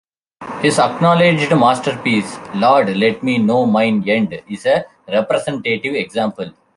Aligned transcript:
His 0.63 0.79
acknowledged 0.79 1.51
masterpiece, 1.51 2.39
"Lord, 2.55 2.89
let 2.97 3.21
me 3.21 3.37
know 3.37 3.67
mine 3.67 4.03
end", 4.09 4.41
is 4.49 4.65
a 4.65 4.83
representative 5.07 5.93
example. 5.93 6.51